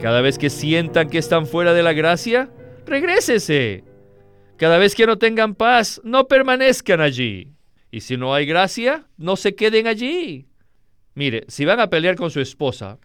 [0.00, 2.50] Cada vez que sientan que están fuera de la gracia,
[2.86, 3.82] regrésese.
[4.56, 7.52] Cada vez que no tengan paz, no permanezcan allí.
[7.90, 10.46] Y si no hay gracia, no se queden allí.
[11.14, 12.98] Mire, si van a pelear con su esposa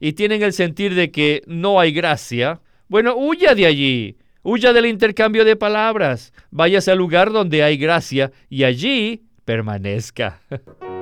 [0.00, 4.16] y tienen el sentir de que no hay gracia, bueno, huya de allí.
[4.42, 6.32] Huya del intercambio de palabras.
[6.50, 10.40] Váyase al lugar donde hay gracia y allí permanezca.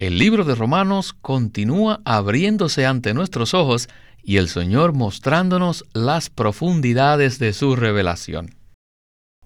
[0.00, 3.88] El libro de Romanos continúa abriéndose ante nuestros ojos
[4.24, 8.56] y el Señor mostrándonos las profundidades de su revelación.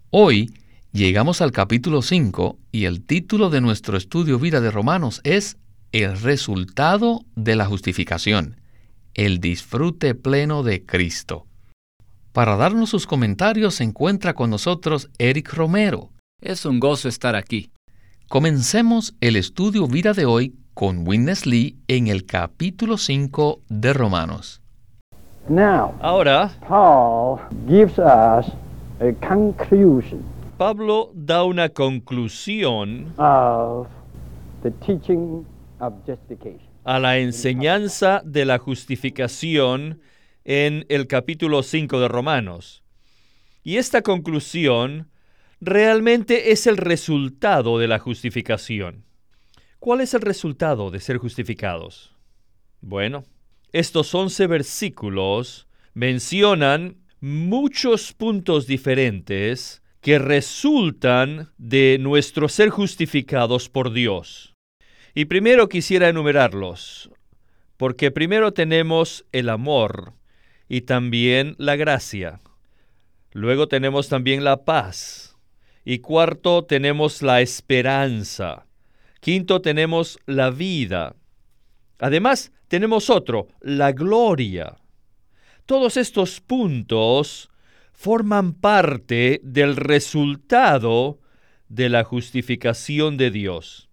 [0.09, 0.55] Hoy
[0.91, 5.59] llegamos al capítulo 5 y el título de nuestro estudio vida de Romanos es
[5.93, 8.59] El resultado de la justificación,
[9.13, 11.47] el disfrute pleno de Cristo.
[12.33, 16.11] Para darnos sus comentarios se encuentra con nosotros Eric Romero.
[16.41, 17.71] Es un gozo estar aquí.
[18.29, 24.61] Comencemos el estudio vida de hoy con Witness Lee en el capítulo 5 de Romanos.
[26.03, 26.51] Ahora,
[30.59, 33.85] Pablo da una conclusión a
[36.99, 40.03] la enseñanza de la justificación
[40.45, 42.83] en el capítulo 5 de Romanos.
[43.65, 45.09] Y esta conclusión
[45.61, 49.05] realmente es el resultado de la justificación.
[49.79, 52.15] ¿Cuál es el resultado de ser justificados?
[52.81, 53.25] Bueno,
[53.73, 64.55] estos once versículos mencionan muchos puntos diferentes que resultan de nuestro ser justificados por Dios.
[65.15, 67.11] Y primero quisiera enumerarlos,
[67.77, 70.15] porque primero tenemos el amor
[70.69, 72.41] y también la gracia.
[73.33, 75.28] Luego tenemos también la paz
[75.85, 78.67] y cuarto, tenemos la esperanza.
[79.21, 81.17] Quinto, tenemos la vida.
[81.99, 84.77] Además, tenemos otro, la gloria.
[85.67, 87.51] Todos estos puntos
[87.93, 91.19] forman parte del resultado
[91.69, 93.89] de la justificación de Dios.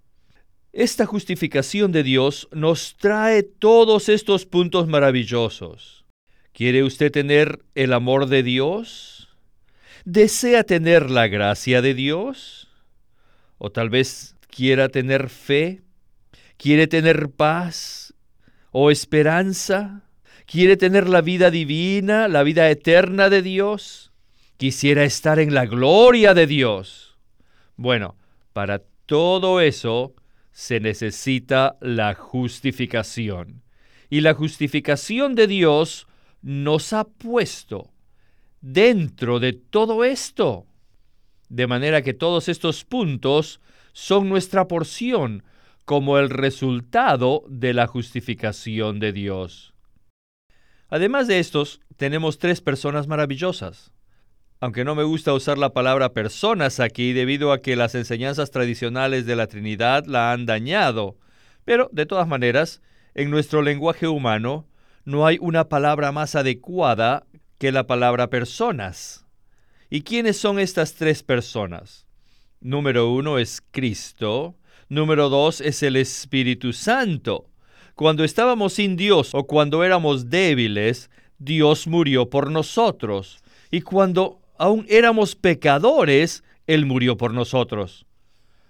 [0.73, 6.05] Esta justificación de Dios nos trae todos estos puntos maravillosos.
[6.51, 9.14] ¿Quiere usted tener el amor de Dios?
[10.05, 12.69] ¿Desea tener la gracia de Dios?
[13.57, 15.81] ¿O tal vez quiera tener fe?
[16.57, 18.13] ¿Quiere tener paz?
[18.69, 20.03] ¿O esperanza?
[20.45, 24.11] ¿Quiere tener la vida divina, la vida eterna de Dios?
[24.57, 27.17] ¿Quisiera estar en la gloria de Dios?
[27.75, 28.15] Bueno,
[28.53, 30.13] para todo eso
[30.51, 33.63] se necesita la justificación.
[34.11, 36.05] Y la justificación de Dios
[36.43, 37.94] nos ha puesto
[38.65, 40.65] dentro de todo esto.
[41.49, 43.61] De manera que todos estos puntos
[43.93, 45.43] son nuestra porción
[45.85, 49.75] como el resultado de la justificación de Dios.
[50.89, 53.91] Además de estos, tenemos tres personas maravillosas.
[54.59, 59.27] Aunque no me gusta usar la palabra personas aquí debido a que las enseñanzas tradicionales
[59.27, 61.17] de la Trinidad la han dañado,
[61.65, 62.81] pero de todas maneras,
[63.13, 64.67] en nuestro lenguaje humano
[65.03, 67.27] no hay una palabra más adecuada
[67.57, 69.25] que la palabra personas.
[69.89, 72.05] ¿Y quiénes son estas tres personas?
[72.59, 74.55] Número uno es Cristo,
[74.89, 77.45] número dos es el Espíritu Santo.
[77.95, 83.39] Cuando estábamos sin Dios o cuando éramos débiles, Dios murió por nosotros.
[83.71, 88.05] Y cuando aún éramos pecadores, Él murió por nosotros.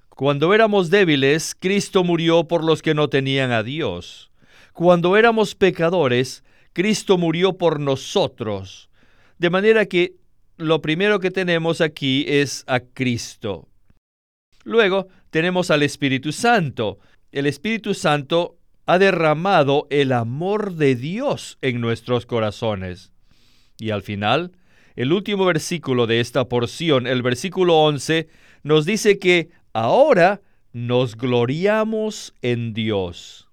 [0.10, 4.32] Cuando éramos débiles, Cristo murió por los que no tenían a Dios.
[4.74, 6.44] Cuando éramos pecadores,
[6.76, 8.90] Cristo murió por nosotros.
[9.40, 10.16] De manera que
[10.58, 13.70] lo primero que tenemos aquí es a Cristo.
[14.66, 17.00] Luego tenemos al Espíritu Santo.
[17.32, 23.14] El Espíritu Santo ha derramado el amor de Dios en nuestros corazones.
[23.80, 24.52] Y al final,
[24.98, 28.28] el último versículo de esta porción, el versículo 11,
[28.64, 30.42] nos dice que ahora
[30.74, 33.48] nos gloriamos en Dios.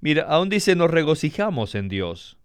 [0.00, 2.37] Mira, aún dice nos regocijamos en Dios.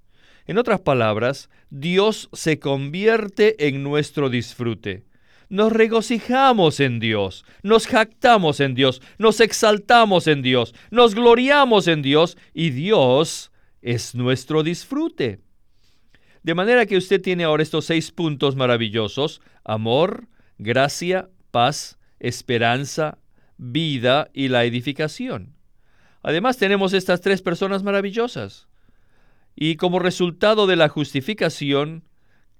[0.45, 5.06] En otras palabras, Dios se convierte en nuestro disfrute.
[5.50, 12.01] nos regocijamos en Dios, nos jactamos en Dios, nos exaltamos en Dios, nos gloriamos en
[12.01, 13.51] Dios y Dios
[13.81, 15.42] es nuestro disfrute.
[16.42, 23.19] De manera que usted tiene ahora estos seis puntos maravillosos, amor, gracia, paz, esperanza,
[23.57, 25.56] vida y la edificación.
[26.24, 28.68] Además tenemos estas tres personas maravillosas.
[29.56, 32.04] Y como resultado de la justificación,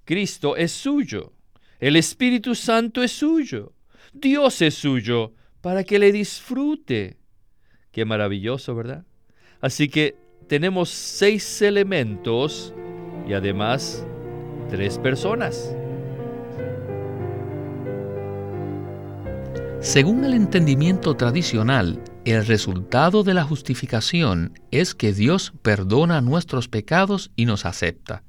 [0.06, 1.34] Cristo es suyo.
[1.80, 3.74] El Espíritu Santo es suyo.
[4.14, 7.18] Dios es suyo para que le disfrute.
[7.92, 9.06] Qué maravilloso, ¿verdad?
[9.62, 10.16] Así que
[10.48, 12.74] tenemos seis elementos
[13.28, 14.06] y además
[14.70, 15.76] tres personas.
[19.80, 27.32] Según el entendimiento tradicional, el resultado de la justificación es que Dios perdona nuestros pecados
[27.36, 28.24] y nos acepta.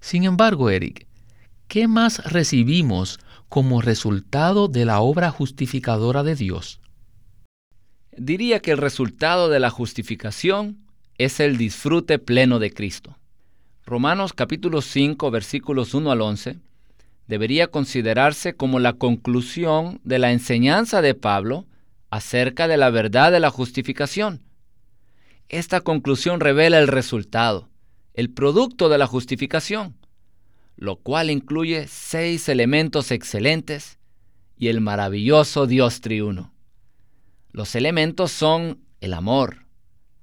[0.00, 1.06] Sin embargo, Eric,
[1.68, 6.80] ¿qué más recibimos como resultado de la obra justificadora de Dios?
[8.16, 10.78] Diría que el resultado de la justificación
[11.16, 13.16] es el disfrute pleno de Cristo.
[13.86, 16.58] Romanos capítulo 5 versículos 1 al 11
[17.28, 21.66] debería considerarse como la conclusión de la enseñanza de Pablo
[22.12, 24.42] acerca de la verdad de la justificación.
[25.48, 27.70] Esta conclusión revela el resultado,
[28.12, 29.96] el producto de la justificación,
[30.76, 33.98] lo cual incluye seis elementos excelentes
[34.58, 36.52] y el maravilloso Dios triuno.
[37.50, 39.64] Los elementos son el amor,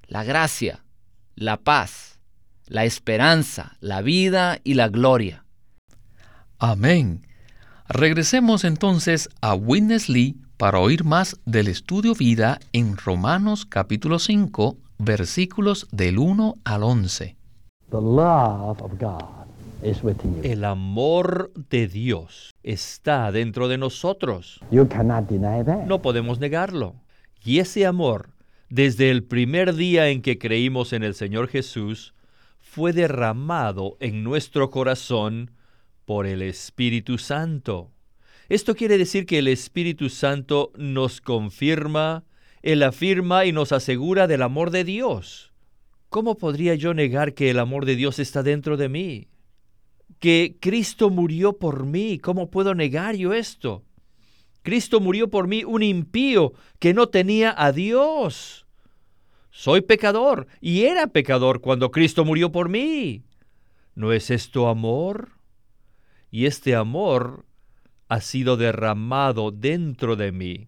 [0.05, 0.85] la gracia,
[1.33, 2.19] la paz,
[2.67, 5.43] la esperanza, la vida y la gloria.
[6.59, 7.25] Amén.
[7.87, 14.75] Regresemos entonces a Witness Lee para oír más del estudio vida en Romanos capítulo 5,
[14.97, 17.37] versículos del 1 al 11.
[20.43, 24.59] El amor de Dios está dentro de nosotros.
[25.87, 26.95] No podemos negarlo.
[27.41, 28.31] Y ese amor,
[28.69, 32.13] desde el primer día en que creímos en el Señor Jesús,
[32.59, 35.51] fue derramado en nuestro corazón
[36.03, 37.91] por el Espíritu Santo.
[38.49, 42.25] Esto quiere decir que el Espíritu Santo nos confirma,
[42.63, 45.53] Él afirma y nos asegura del amor de Dios.
[46.09, 49.27] ¿Cómo podría yo negar que el amor de Dios está dentro de mí?
[50.19, 52.17] Que Cristo murió por mí.
[52.17, 53.85] ¿Cómo puedo negar yo esto?
[54.63, 58.65] Cristo murió por mí, un impío que no tenía a Dios.
[59.51, 63.23] Soy pecador y era pecador cuando Cristo murió por mí.
[63.93, 65.33] ¿No es esto amor?
[66.31, 67.45] Y este amor
[68.09, 70.67] ha sido derramado dentro de mí.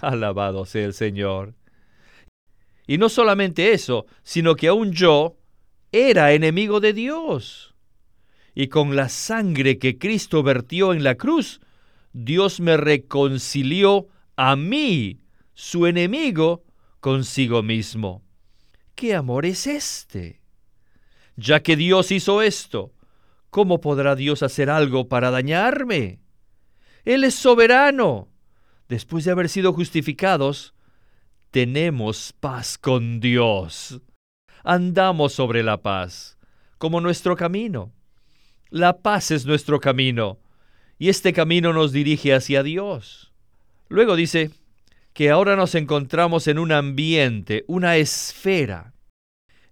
[0.00, 1.54] Alabado sea el Señor.
[2.86, 5.36] Y no solamente eso, sino que aún yo
[5.92, 7.74] era enemigo de Dios.
[8.54, 11.60] Y con la sangre que Cristo vertió en la cruz,
[12.14, 15.20] Dios me reconcilió a mí,
[15.52, 16.64] su enemigo,
[17.00, 18.22] consigo mismo.
[18.94, 20.40] ¿Qué amor es este?
[21.36, 22.94] Ya que Dios hizo esto,
[23.50, 26.20] ¿cómo podrá Dios hacer algo para dañarme?
[27.04, 28.28] Él es soberano.
[28.88, 30.74] Después de haber sido justificados,
[31.50, 34.00] tenemos paz con Dios.
[34.64, 36.38] Andamos sobre la paz,
[36.78, 37.92] como nuestro camino.
[38.70, 40.38] La paz es nuestro camino,
[40.98, 43.32] y este camino nos dirige hacia Dios.
[43.88, 44.50] Luego dice
[45.14, 48.92] que ahora nos encontramos en un ambiente, una esfera.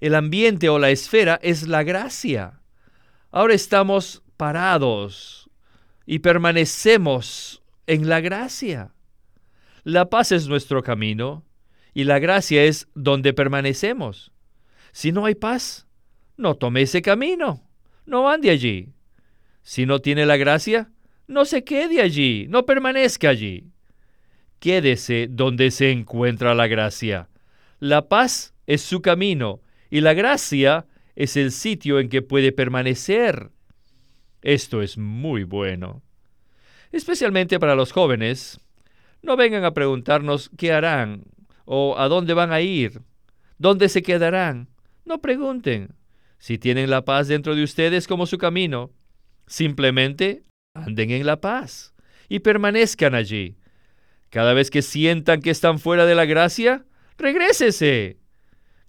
[0.00, 2.60] El ambiente o la esfera es la gracia.
[3.30, 5.45] Ahora estamos parados
[6.06, 8.94] y permanecemos en la gracia.
[9.82, 11.44] La paz es nuestro camino
[11.94, 14.32] y la gracia es donde permanecemos.
[14.92, 15.86] Si no hay paz,
[16.36, 17.62] no tome ese camino,
[18.06, 18.92] no ande allí.
[19.62, 20.90] Si no tiene la gracia,
[21.26, 23.72] no se quede allí, no permanezca allí.
[24.60, 27.28] Quédese donde se encuentra la gracia.
[27.78, 29.60] La paz es su camino
[29.90, 33.50] y la gracia es el sitio en que puede permanecer.
[34.46, 36.04] Esto es muy bueno.
[36.92, 38.60] Especialmente para los jóvenes,
[39.20, 41.24] no vengan a preguntarnos qué harán
[41.64, 43.02] o a dónde van a ir,
[43.58, 44.68] dónde se quedarán.
[45.04, 45.96] No pregunten.
[46.38, 48.92] Si tienen la paz dentro de ustedes como su camino,
[49.48, 51.92] simplemente anden en la paz
[52.28, 53.58] y permanezcan allí.
[54.30, 56.84] Cada vez que sientan que están fuera de la gracia,
[57.18, 58.20] regrésese.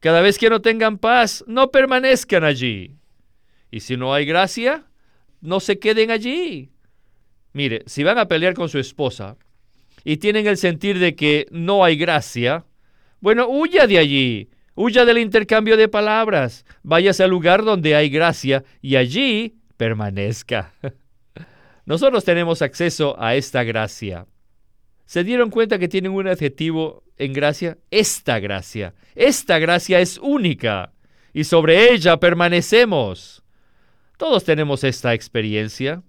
[0.02, 3.00] Cada vez que no tengan paz, no permanezcan allí.
[3.72, 4.87] Y si no hay gracia,
[5.48, 6.72] no se queden allí.
[7.54, 9.38] Mire, si van a pelear con su esposa
[10.04, 12.66] y tienen el sentir de que no hay gracia,
[13.22, 18.66] bueno, huya de allí, huya del intercambio de palabras, váyase al lugar donde hay gracia
[18.82, 20.74] y allí permanezca.
[21.86, 24.26] Nosotros tenemos acceso a esta gracia.
[25.06, 27.78] ¿Se dieron cuenta que tienen un adjetivo en gracia?
[27.90, 28.94] Esta gracia.
[29.16, 30.92] Esta gracia es única
[31.32, 33.46] y sobre ella permanecemos.
[34.18, 36.02] Todos tenemos esta experiencia.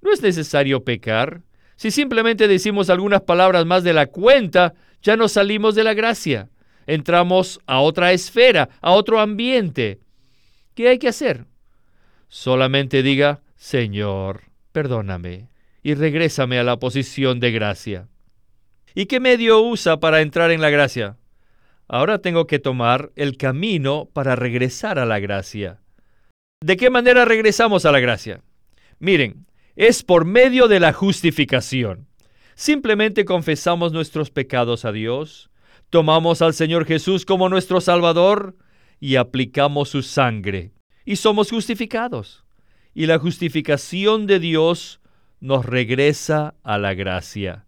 [0.00, 1.42] No es necesario pecar.
[1.76, 6.48] Si simplemente decimos algunas palabras más de la cuenta, ya nos salimos de la gracia.
[6.86, 10.00] Entramos a otra esfera, a otro ambiente.
[10.74, 11.46] ¿Qué hay que hacer?
[12.28, 15.48] Solamente diga, Señor, perdóname
[15.82, 18.08] y regrésame a la posición de gracia.
[18.94, 21.16] ¿Y qué medio usa para entrar en la gracia?
[21.88, 25.80] Ahora tengo que tomar el camino para regresar a la gracia.
[26.60, 28.42] ¿De qué manera regresamos a la gracia?
[28.98, 29.46] Miren,
[29.76, 32.08] es por medio de la justificación.
[32.56, 35.50] Simplemente confesamos nuestros pecados a Dios,
[35.88, 38.56] tomamos al Señor Jesús como nuestro Salvador
[38.98, 40.72] y aplicamos su sangre.
[41.04, 42.44] Y somos justificados.
[42.92, 45.00] Y la justificación de Dios
[45.38, 47.66] nos regresa a la gracia.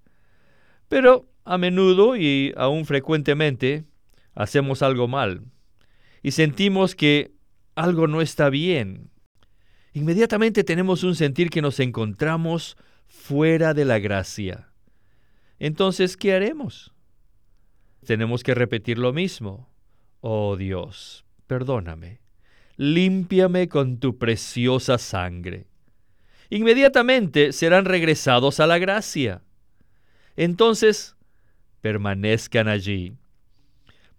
[0.89, 3.85] Pero a menudo y aún frecuentemente
[4.35, 5.45] hacemos algo mal
[6.23, 7.33] y sentimos que
[7.83, 9.11] algo no está bien.
[9.93, 14.69] Inmediatamente tenemos un sentir que nos encontramos fuera de la gracia.
[15.59, 16.93] Entonces, ¿qué haremos?
[18.07, 19.69] Tenemos que repetir lo mismo.
[20.21, 22.21] Oh Dios, perdóname,
[22.77, 25.71] límpiame con tu preciosa sangre
[26.51, 29.43] inmediatamente serán regresados a la gracia.
[30.37, 31.17] Entonces,
[31.81, 33.15] permanezcan allí.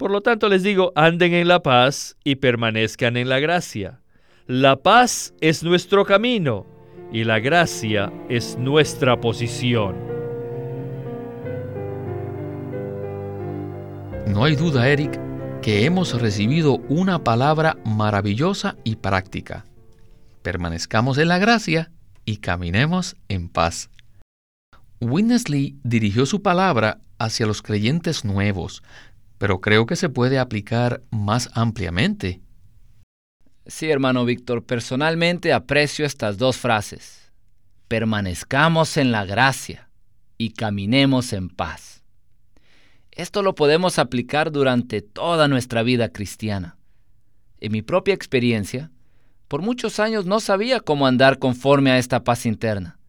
[0.02, 4.00] Por lo tanto, les digo, anden en la paz y permanezcan en la gracia.
[4.48, 6.66] La paz es nuestro camino
[7.14, 9.96] y la gracia es nuestra posición.
[14.26, 15.20] No hay duda, Eric,
[15.62, 19.66] que hemos recibido una palabra maravillosa y práctica.
[20.42, 21.92] Permanezcamos en la gracia
[22.26, 23.92] y caminemos en paz.
[25.00, 28.82] Winnesley dirigió su palabra hacia los creyentes nuevos,
[29.42, 32.42] pero creo que se puede aplicar más ampliamente.
[33.66, 37.34] Sí, hermano Víctor, personalmente aprecio estas dos frases.
[37.88, 39.90] Permanezcamos en la gracia
[40.38, 42.04] y caminemos en paz.
[43.10, 46.78] Esto lo podemos aplicar durante toda nuestra vida cristiana.
[47.60, 48.92] En mi propia experiencia,
[49.48, 53.00] por muchos años no sabía cómo andar conforme a esta paz interna,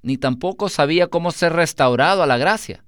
[0.00, 2.86] ni tampoco sabía cómo ser restaurado a la gracia.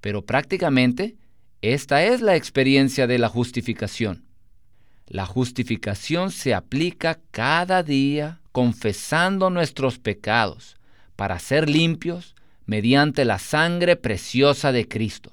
[0.00, 1.18] Pero prácticamente
[1.60, 4.24] esta es la experiencia de la justificación.
[5.06, 10.76] La justificación se aplica cada día confesando nuestros pecados
[11.16, 12.36] para ser limpios
[12.66, 15.32] mediante la sangre preciosa de Cristo.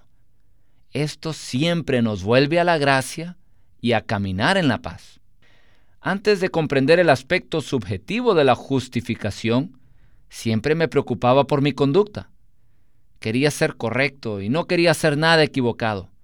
[0.91, 3.38] Esto siempre nos vuelve a la gracia
[3.82, 5.20] y a caminar en la paz.
[6.00, 9.77] Antes de comprender el aspecto subjetivo de la justificación,
[10.29, 12.29] siempre me preocupaba por mi conducta.
[13.20, 16.14] Quería ser correcto y no quería hacer nada equivocado.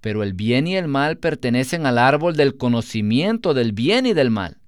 [0.00, 4.30] Pero el bien y el mal pertenecen al árbol del conocimiento del bien y del
[4.30, 4.58] mal.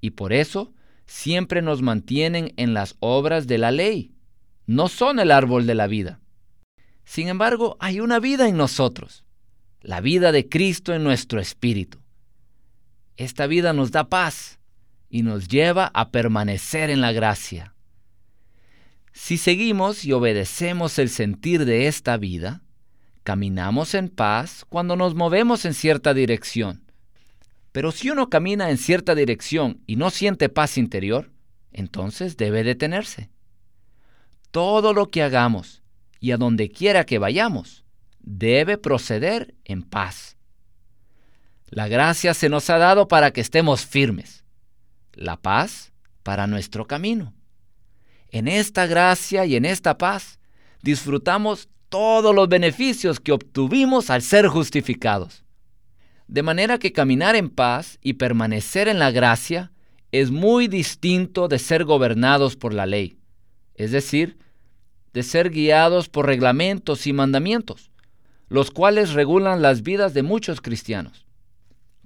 [0.00, 0.72] Y por eso
[1.06, 4.12] siempre nos mantienen en las obras de la ley.
[4.66, 6.20] No son el árbol de la vida.
[7.04, 9.24] Sin embargo, hay una vida en nosotros,
[9.80, 11.98] la vida de Cristo en nuestro espíritu.
[13.16, 14.58] Esta vida nos da paz
[15.08, 17.74] y nos lleva a permanecer en la gracia.
[19.12, 22.62] Si seguimos y obedecemos el sentir de esta vida,
[23.28, 26.90] caminamos en paz cuando nos movemos en cierta dirección.
[27.72, 31.30] Pero si uno camina en cierta dirección y no siente paz interior,
[31.70, 33.28] entonces debe detenerse.
[34.50, 35.82] Todo lo que hagamos
[36.20, 37.84] y a donde quiera que vayamos,
[38.20, 40.38] debe proceder en paz.
[41.66, 44.42] La gracia se nos ha dado para que estemos firmes.
[45.12, 45.92] La paz
[46.22, 47.34] para nuestro camino.
[48.30, 50.38] En esta gracia y en esta paz
[50.80, 55.44] disfrutamos todos los beneficios que obtuvimos al ser justificados.
[56.26, 59.72] De manera que caminar en paz y permanecer en la gracia
[60.12, 63.18] es muy distinto de ser gobernados por la ley,
[63.74, 64.38] es decir,
[65.12, 67.90] de ser guiados por reglamentos y mandamientos,
[68.48, 71.26] los cuales regulan las vidas de muchos cristianos.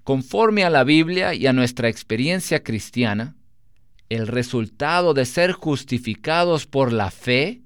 [0.05, 3.37] Conforme a la Biblia y a nuestra experiencia cristiana,
[4.09, 7.62] el resultado de ser justificados por la fe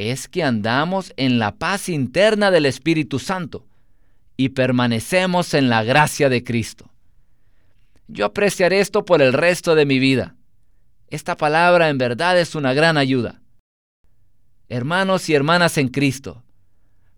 [0.00, 3.66] es que andamos en la paz interna del Espíritu Santo
[4.36, 6.90] y permanecemos en la gracia de Cristo.
[8.08, 10.34] Yo apreciaré esto por el resto de mi vida.
[11.08, 13.42] Esta palabra en verdad es una gran ayuda.
[14.68, 16.42] Hermanos y hermanas en Cristo,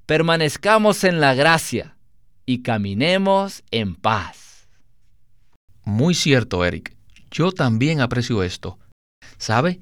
[0.06, 1.96] permanezcamos en la gracia
[2.44, 4.68] y caminemos en paz.
[5.84, 6.96] Muy cierto, Eric.
[7.30, 8.78] Yo también aprecio esto.
[9.38, 9.80] ¿Sabe?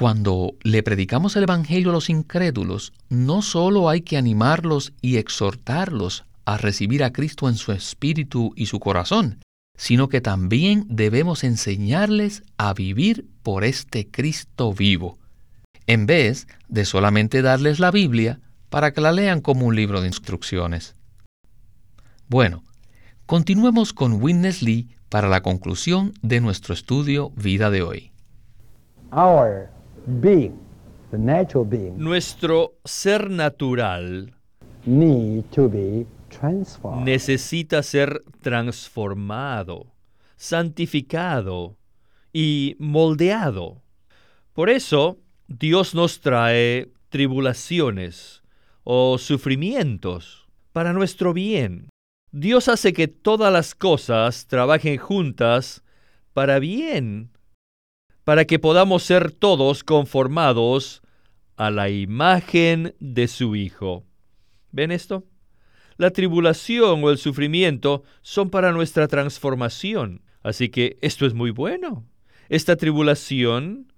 [0.00, 6.24] Cuando le predicamos el Evangelio a los incrédulos, no solo hay que animarlos y exhortarlos
[6.46, 9.40] a recibir a Cristo en su espíritu y su corazón,
[9.76, 15.18] sino que también debemos enseñarles a vivir por este Cristo vivo,
[15.86, 18.40] en vez de solamente darles la Biblia
[18.70, 20.96] para que la lean como un libro de instrucciones.
[22.26, 22.62] Bueno,
[23.26, 28.12] continuemos con Witness Lee para la conclusión de nuestro estudio Vida de hoy.
[31.96, 34.34] Nuestro ser natural
[37.04, 39.86] necesita ser transformado,
[40.36, 41.76] santificado
[42.32, 43.82] y moldeado.
[44.52, 48.42] Por eso Dios nos trae tribulaciones
[48.84, 51.88] o sufrimientos para nuestro bien.
[52.32, 55.82] Dios hace que todas las cosas trabajen juntas
[56.32, 57.30] para bien,
[58.24, 61.02] para que podamos ser todos conformados
[61.56, 64.04] a la imagen de su Hijo.
[64.72, 65.24] ¿Ven esto?
[65.96, 70.22] La tribulación o el sufrimiento son para nuestra transformación.
[70.42, 72.06] Así que esto es muy bueno.
[72.48, 73.92] Esta tribulación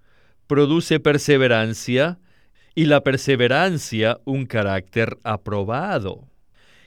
[0.47, 2.19] produce perseverancia
[2.75, 6.29] y la perseverancia un carácter aprobado.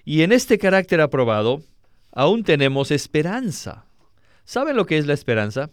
[0.04, 1.62] Y en este carácter aprobado
[2.12, 3.86] aún tenemos esperanza.
[4.44, 5.72] ¿Saben lo que es la esperanza?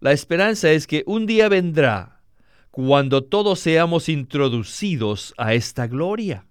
[0.00, 2.22] La esperanza es que un día vendrá
[2.70, 6.46] cuando todos seamos introducidos a esta gloria.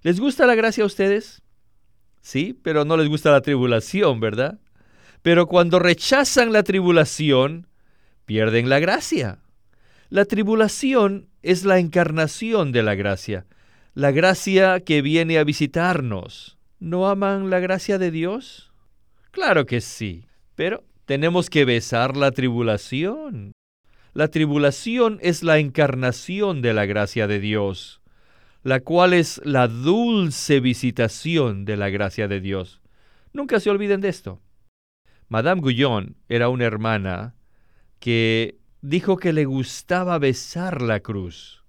[0.00, 1.42] ¿Les gusta la gracia a ustedes?
[2.22, 4.60] Sí, pero no les gusta la tribulación, ¿verdad?
[5.20, 7.66] Pero cuando rechazan la tribulación,
[8.24, 9.40] pierden la gracia.
[10.08, 13.46] La tribulación es la encarnación de la gracia,
[13.92, 16.56] la gracia que viene a visitarnos.
[16.78, 18.72] ¿No aman la gracia de Dios?
[19.32, 23.50] Claro que sí, pero tenemos que besar la tribulación.
[24.12, 28.00] La tribulación es la encarnación de la gracia de Dios
[28.62, 32.80] la cual es la dulce visitación de la gracia de Dios.
[33.32, 34.40] Nunca se olviden de esto.
[35.28, 37.34] Madame Guyon era una hermana
[37.98, 41.64] que dijo que le gustaba besar la cruz.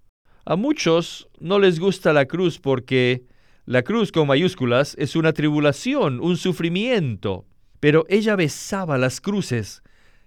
[0.46, 3.24] A muchos no les gusta la cruz porque
[3.66, 7.48] la cruz con mayúsculas es una tribulación, un sufrimiento.
[7.82, 9.82] Pero ella besaba las cruces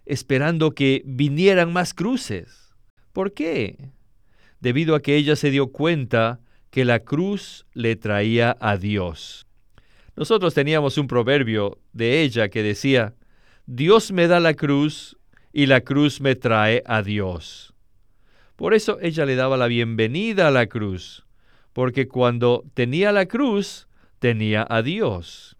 [0.05, 2.75] esperando que vinieran más cruces.
[3.13, 3.93] ¿Por qué?
[4.61, 6.41] Debido a que ella se dio cuenta
[6.71, 9.47] que la cruz le traía a Dios.
[10.17, 13.15] Nosotros teníamos un proverbio de ella que decía,
[13.67, 15.17] Dios me da la cruz
[15.53, 17.73] y la cruz me trae a Dios.
[18.57, 21.25] Por eso ella le daba la bienvenida a la cruz,
[21.73, 23.87] porque cuando tenía la cruz,
[24.19, 25.54] tenía a Dios.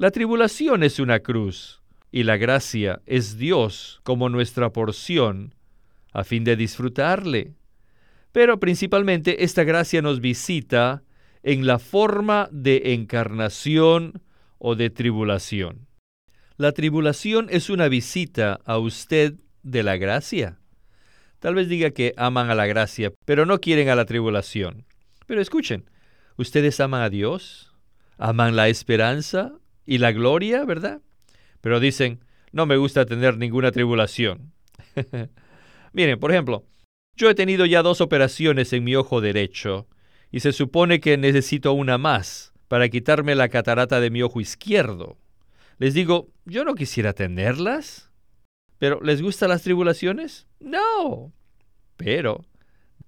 [0.00, 1.82] La tribulación es una cruz,
[2.12, 5.56] y la gracia es Dios como nuestra porción,
[6.12, 7.54] a fin de disfrutarle.
[8.30, 11.02] Pero principalmente esta gracia nos visita
[11.42, 14.22] en la forma de encarnación
[14.58, 15.88] o de tribulación.
[16.58, 19.34] La tribulación es una visita a usted
[19.64, 20.60] de la gracia.
[21.40, 24.84] Tal vez diga que aman a la gracia, pero no quieren a la tribulación.
[25.26, 25.90] Pero escuchen,
[26.36, 27.74] ustedes aman a Dios,
[28.16, 29.58] aman la esperanza
[29.88, 31.00] y la gloria, ¿verdad?
[31.62, 32.20] Pero dicen,
[32.52, 34.52] no me gusta tener ninguna tribulación.
[35.94, 36.66] Miren, por ejemplo,
[37.16, 39.88] yo he tenido ya dos operaciones en mi ojo derecho
[40.30, 45.16] y se supone que necesito una más para quitarme la catarata de mi ojo izquierdo.
[45.78, 48.10] Les digo, yo no quisiera tenerlas.
[48.78, 50.46] ¿Pero les gustan las tribulaciones?
[50.60, 51.32] No.
[51.96, 52.44] Pero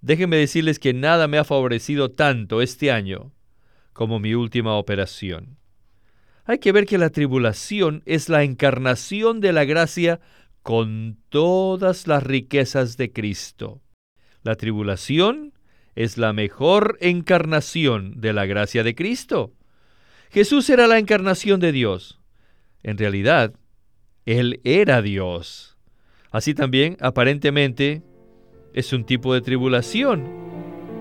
[0.00, 3.34] déjenme decirles que nada me ha favorecido tanto este año
[3.92, 5.59] como mi última operación.
[6.50, 10.18] Hay que ver que la tribulación es la encarnación de la gracia
[10.64, 13.82] con todas las riquezas de Cristo.
[14.42, 15.52] La tribulación
[15.94, 19.52] es la mejor encarnación de la gracia de Cristo.
[20.32, 22.18] Jesús era la encarnación de Dios.
[22.82, 23.54] En realidad,
[24.26, 25.78] Él era Dios.
[26.32, 28.02] Así también, aparentemente,
[28.74, 30.24] es un tipo de tribulación,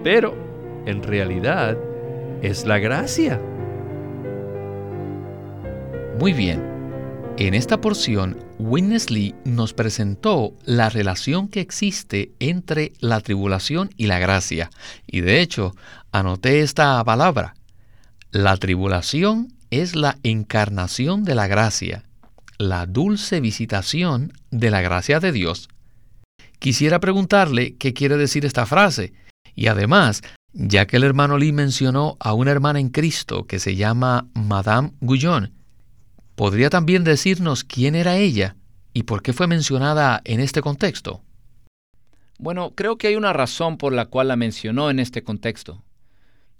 [0.03, 0.35] pero
[0.85, 1.75] en realidad
[2.43, 3.41] es la gracia.
[6.19, 6.61] Muy bien.
[7.37, 14.07] En esta porción Witness Lee nos presentó la relación que existe entre la tribulación y
[14.07, 14.69] la gracia.
[15.07, 15.73] Y de hecho,
[16.11, 17.55] anoté esta palabra.
[18.31, 22.03] La tribulación es la encarnación de la gracia,
[22.57, 25.69] la dulce visitación de la gracia de Dios.
[26.59, 29.13] Quisiera preguntarle qué quiere decir esta frase.
[29.55, 33.77] Y además, ya que el hermano Lee mencionó a una hermana en Cristo que se
[33.77, 35.58] llama Madame Guyon,
[36.39, 38.55] ¿Podría también decirnos quién era ella
[38.93, 41.21] y por qué fue mencionada en este contexto?
[42.37, 45.83] Bueno, creo que hay una razón por la cual la mencionó en este contexto.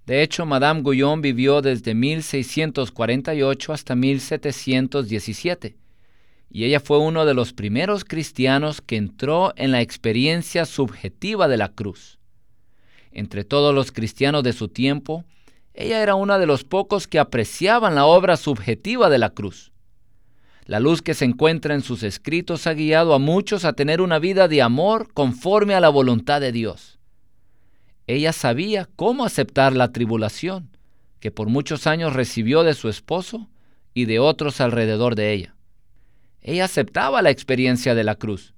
[0.06, 5.78] De hecho, Madame Guyon vivió desde 1648 hasta 1717,
[6.50, 11.56] y ella fue uno de los primeros cristianos que entró en la experiencia subjetiva de
[11.56, 12.20] la cruz.
[13.13, 15.24] Entre todos los cristianos de su tiempo,
[15.80, 19.69] ella era una de los pocos que apreciaban la obra subjetiva de la cruz.
[20.70, 24.20] La luz que se encuentra en sus escritos ha guiado a muchos a tener una
[24.20, 27.00] vida de amor conforme a la voluntad de Dios.
[28.06, 30.70] Ella sabía cómo aceptar la tribulación
[31.20, 33.50] que por muchos años recibió de su esposo
[33.96, 35.56] y de otros alrededor de ella.
[36.40, 38.54] Ella aceptaba la experiencia de la cruz.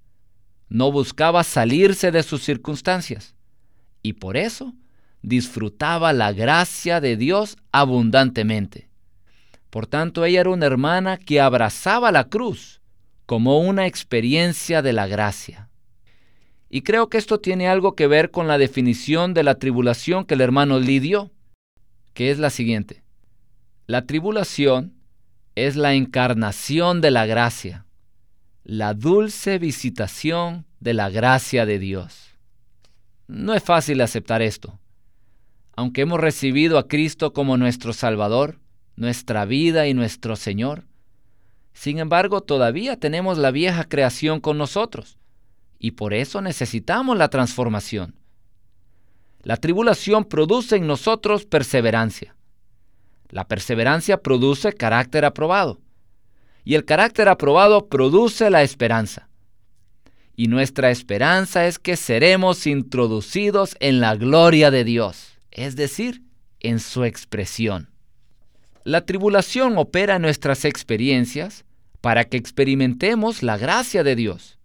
[0.67, 3.35] No buscaba salirse de sus circunstancias.
[4.01, 4.73] Y por eso
[5.21, 8.90] disfrutaba la gracia de Dios abundantemente.
[9.71, 12.81] Por tanto, ella era una hermana que abrazaba la cruz
[13.25, 15.69] como una experiencia de la gracia.
[16.69, 20.33] Y creo que esto tiene algo que ver con la definición de la tribulación que
[20.33, 21.31] el hermano Lee dio,
[22.13, 23.01] que es la siguiente.
[23.87, 24.93] La tribulación
[25.55, 27.85] es la encarnación de la gracia,
[28.65, 32.37] la dulce visitación de la gracia de Dios.
[33.27, 34.79] No es fácil aceptar esto.
[35.77, 38.59] Aunque hemos recibido a Cristo como nuestro Salvador,
[38.95, 40.85] nuestra vida y nuestro Señor,
[41.73, 45.17] sin embargo todavía tenemos la vieja creación con nosotros
[45.79, 48.15] y por eso necesitamos la transformación.
[49.41, 52.35] La tribulación produce en nosotros perseverancia.
[53.29, 55.79] La perseverancia produce carácter aprobado.
[56.63, 59.29] Y el carácter aprobado produce la esperanza.
[60.35, 66.21] Y nuestra esperanza es que seremos introducidos en la gloria de Dios, es decir,
[66.59, 67.90] en su expresión.
[68.83, 71.65] La tribulación opera nuestras experiencias
[72.01, 74.57] para que experimentemos la gracia de Dios.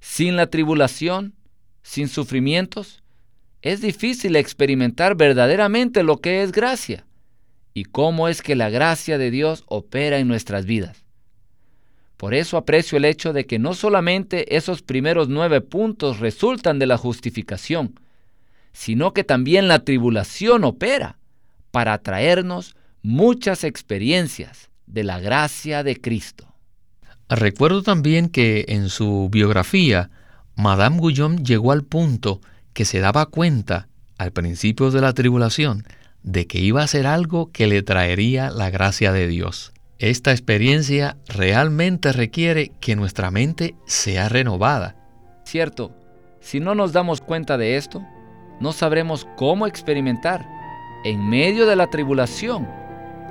[0.00, 1.34] Sin la tribulación,
[1.82, 3.04] sin sufrimientos,
[3.62, 7.06] es difícil experimentar verdaderamente lo que es gracia
[7.74, 11.04] y cómo es que la gracia de Dios opera en nuestras vidas.
[12.16, 16.86] Por eso aprecio el hecho de que no solamente esos primeros nueve puntos resultan de
[16.86, 18.00] la justificación,
[18.72, 21.18] sino que también la tribulación opera
[21.70, 26.46] para traernos muchas experiencias de la gracia de Cristo.
[27.28, 30.10] Recuerdo también que en su biografía,
[30.56, 32.40] Madame Guyon llegó al punto
[32.72, 35.84] que se daba cuenta, al principio de la tribulación,
[36.22, 39.72] de que iba a ser algo que le traería la gracia de Dios.
[39.98, 44.96] Esta experiencia realmente requiere que nuestra mente sea renovada.
[45.44, 45.92] Cierto,
[46.40, 48.04] si no nos damos cuenta de esto,
[48.60, 50.46] no sabremos cómo experimentar,
[51.04, 52.68] en medio de la tribulación,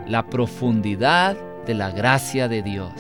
[0.08, 2.92] la profundidad de la gracia de Dios.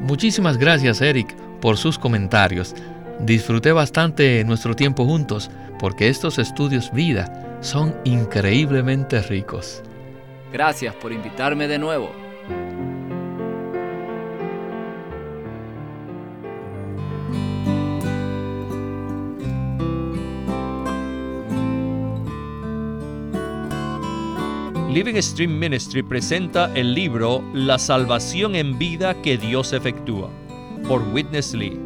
[0.00, 2.74] Muchísimas gracias, Eric, por sus comentarios.
[3.20, 9.82] Disfruté bastante nuestro tiempo juntos porque estos estudios vida son increíblemente ricos.
[10.52, 12.29] Gracias por invitarme de nuevo.
[24.92, 30.30] Living Stream Ministry presenta el libro La salvación en vida que Dios efectúa,
[30.88, 31.78] por Witness Lee.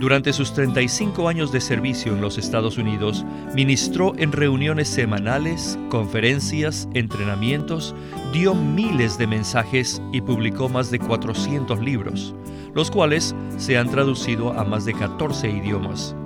[0.00, 6.88] durante sus 35 años de servicio en los Estados Unidos, ministró en reuniones semanales, conferencias,
[6.94, 7.94] entrenamientos,
[8.32, 12.34] dio miles de mensajes y publicó más de 400 libros,
[12.74, 16.16] los cuales se han traducido a más de 14 idiomas.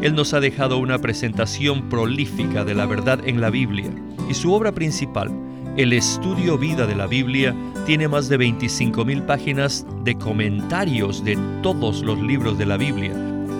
[0.00, 3.90] Él nos ha dejado una presentación prolífica de la verdad en la Biblia
[4.30, 5.32] y su obra principal,
[5.78, 7.54] el estudio vida de la Biblia
[7.86, 13.14] tiene más de 25.000 páginas de comentarios de todos los libros de la Biblia,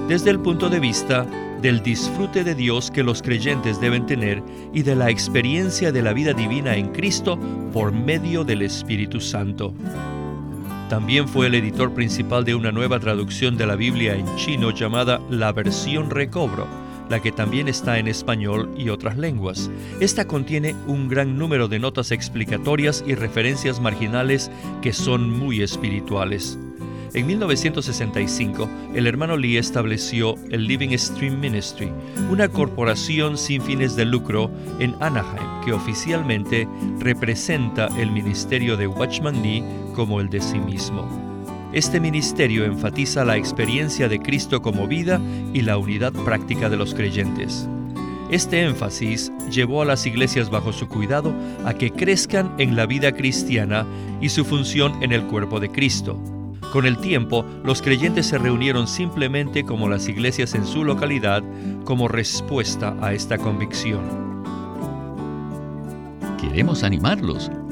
[0.09, 1.24] desde el punto de vista
[1.62, 4.42] del disfrute de Dios que los creyentes deben tener
[4.74, 7.38] y de la experiencia de la vida divina en Cristo
[7.72, 9.72] por medio del Espíritu Santo.
[10.88, 15.20] También fue el editor principal de una nueva traducción de la Biblia en chino llamada
[15.31, 16.66] La Versión Recobro,
[17.09, 19.71] la que también está en español y otras lenguas.
[20.01, 24.51] Esta contiene un gran número de notas explicatorias y referencias marginales
[24.83, 26.59] que son muy espirituales.
[27.14, 31.90] En 1965, el hermano Lee estableció el Living Stream Ministry,
[32.31, 36.68] una corporación sin fines de lucro en Anaheim que oficialmente
[36.99, 41.27] representa el ministerio de Watchman Nee como el de sí mismo.
[41.72, 45.20] Este ministerio enfatiza la experiencia de Cristo como vida
[45.52, 47.68] y la unidad práctica de los creyentes.
[48.31, 51.35] Este énfasis llevó a las iglesias bajo su cuidado
[51.66, 53.87] a que crezcan en la vida cristiana
[54.20, 56.18] y su función en el cuerpo de Cristo.
[56.72, 61.42] Con el tiempo, los creyentes se reunieron simplemente como las iglesias en su localidad
[61.85, 64.00] como respuesta a esta convicción.
[66.40, 67.50] Queremos animarlos